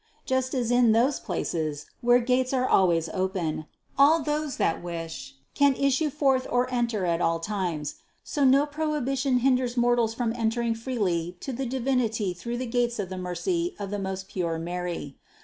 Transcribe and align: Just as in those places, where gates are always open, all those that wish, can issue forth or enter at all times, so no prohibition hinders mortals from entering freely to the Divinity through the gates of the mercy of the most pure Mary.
Just 0.25 0.55
as 0.55 0.71
in 0.71 0.93
those 0.93 1.19
places, 1.19 1.85
where 2.01 2.17
gates 2.17 2.53
are 2.53 2.67
always 2.67 3.07
open, 3.09 3.65
all 3.99 4.23
those 4.23 4.57
that 4.57 4.81
wish, 4.81 5.35
can 5.53 5.75
issue 5.75 6.09
forth 6.09 6.47
or 6.49 6.67
enter 6.73 7.05
at 7.05 7.21
all 7.21 7.39
times, 7.39 7.97
so 8.23 8.43
no 8.43 8.65
prohibition 8.65 9.41
hinders 9.45 9.77
mortals 9.77 10.15
from 10.15 10.33
entering 10.35 10.73
freely 10.73 11.37
to 11.41 11.53
the 11.53 11.67
Divinity 11.67 12.33
through 12.33 12.57
the 12.57 12.65
gates 12.65 12.97
of 12.97 13.09
the 13.09 13.17
mercy 13.19 13.75
of 13.77 13.91
the 13.91 13.99
most 13.99 14.27
pure 14.27 14.57
Mary. 14.57 15.17